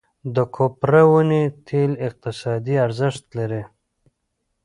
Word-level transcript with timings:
د 0.35 0.37
کوپره 0.55 1.01
ونې 1.11 1.43
تېل 1.67 1.91
اقتصادي 2.07 2.75
ارزښت 2.85 3.25
لري. 3.37 3.63